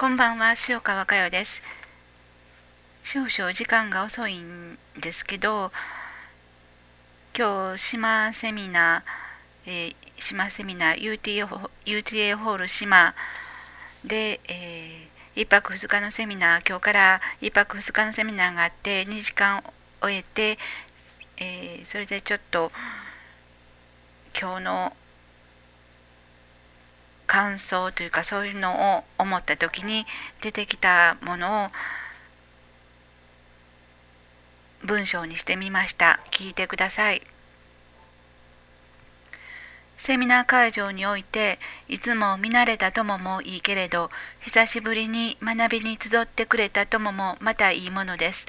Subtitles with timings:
[0.00, 1.60] こんばんは塩川佳代です。
[3.02, 5.72] 少々時間が遅いんですけど
[7.36, 11.48] 今日島セミナー、えー、島セミナー UTA,
[11.84, 13.12] UTA ホール島
[14.04, 19.64] で、えー、1泊2日のセミナー今日から1泊2日のセミナーがあって2時間
[20.00, 20.58] 終えて、
[21.38, 22.70] えー、それでちょっと
[24.40, 24.92] 今日の
[27.28, 30.06] 感想というかそういうのを思った時に
[30.40, 31.68] 出てきたものを
[34.84, 36.18] 文章にしてみました。
[36.30, 37.22] 聞いてください。
[39.98, 44.10] セミナー会場においていつも見慣れた友もいいけれど
[44.40, 48.46] 久しぶりに学びに集ってくれた友もまたいいものです。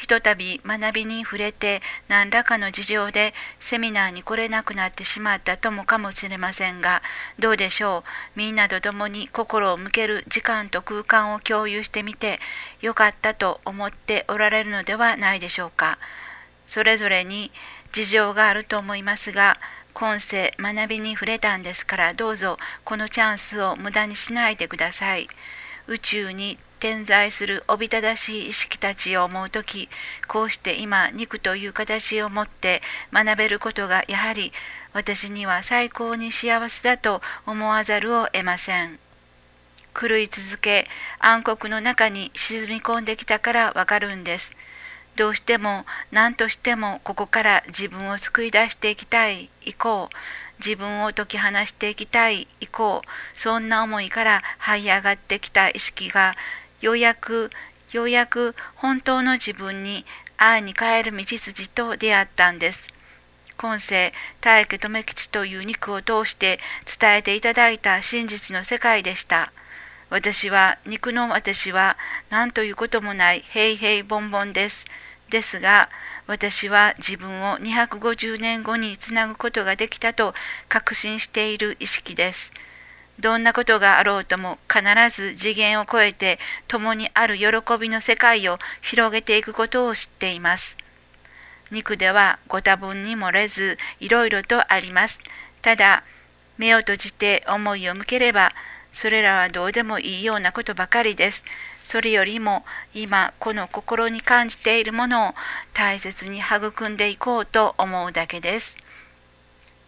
[0.00, 7.02] ひとたび学びに触れて何らかの事情でセミナーに来れなくなってしまったともかもしれませんが
[7.38, 8.04] どうでしょ
[8.36, 8.38] う？
[8.38, 12.38] みんなと共に心を向ける時間と空間を共有してみて
[12.82, 15.98] よかったと思っておられるのではないでしょうか。
[16.66, 17.50] それぞれに
[17.92, 19.58] 事情があると思いますが
[19.94, 25.28] 今世学びに触れたんですからどうぞこのチャンスを無駄にしないでください。
[25.86, 29.88] 宇宙に点在するおびただしい意識たちを思う時
[30.28, 32.82] こうして今肉という形を持って
[33.12, 34.52] 学べることがやはり
[34.92, 38.98] 私には最高に幸せだと思わざるを得ません。
[39.98, 40.86] 狂い続け
[41.20, 44.52] 暗黒の中に沈み込んできたからわかるんです。
[45.16, 50.10] どうしても何としてもここから自分を救い出していきたい以降
[50.58, 56.34] 自分を解き放していきたい以降そんな思いから這い上がってきた意識が
[56.80, 57.50] ようやく
[57.92, 60.04] ようやく本当の自分に
[60.36, 62.88] 愛に変える道筋と出会ったんです。
[63.56, 66.58] 今世大家留吉という肉を通して
[67.00, 69.52] 伝えていただいた真実の世界でした。
[70.10, 71.96] 私は肉の私は
[72.28, 74.84] 何ということもない平平ボンボンです。
[75.30, 75.88] ですが
[76.26, 80.34] 私は自分を250年後につなぐことができたと
[80.68, 82.52] 確信している意識です。
[83.18, 86.38] どんなことがあろうとも必ず次元を超えて
[86.68, 87.46] 共にある喜
[87.80, 90.76] びの世界を広げていくことを知っています。
[91.70, 95.20] 肉ではご多分に漏れずいろいろとあります。
[95.62, 96.04] ただ
[96.58, 98.52] 目を閉じて思いを向ければ
[98.92, 101.44] それらはどうでもいいようなことばかりです。
[101.82, 105.34] それよりも今この心に感じているものを
[105.72, 108.78] 大切に育んでいこうと思うだけです。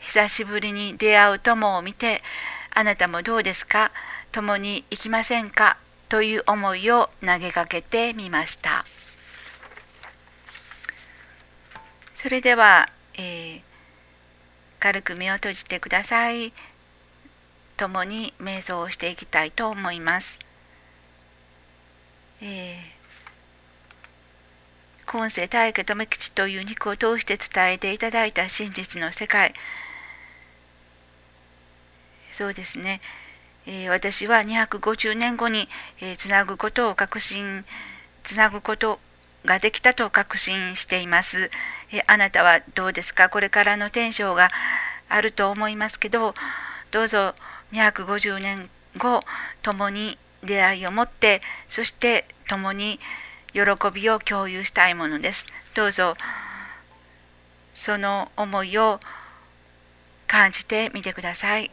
[0.00, 2.22] 久しぶりに出会う友を見て
[2.74, 3.92] あなたもどうですか？
[4.32, 5.76] 共に行きませんか？
[6.08, 8.84] という思いを投げかけてみました。
[12.14, 13.60] それでは、えー、
[14.78, 16.52] 軽く目を閉じてください。
[17.78, 20.38] 共に瞑想をしていきたいと思います、
[22.40, 29.52] えー、今世大家留吉という肉を通して伝えていただいた真実の世界。
[32.32, 33.00] そうですね、
[33.66, 35.68] えー、私は250年後に、
[36.00, 37.64] えー、つなぐことを確信
[38.24, 38.98] つなぐこと
[39.44, 41.50] ができたと確信しています、
[41.92, 43.28] えー、あなたはどうですか？
[43.28, 44.50] これからの天章が
[45.08, 46.34] あると思いますけど
[46.90, 47.34] どうぞ
[47.72, 49.20] 250年後
[49.62, 52.98] 共に出会いを持ってそして共に
[53.52, 53.60] 喜
[53.92, 55.46] びを共有したいものです。
[55.74, 56.16] どうぞ
[57.74, 59.00] その思いを
[60.26, 61.70] 感じてみてください。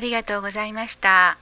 [0.00, 1.40] ありがとうございました。